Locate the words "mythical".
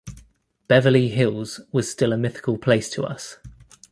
2.17-2.57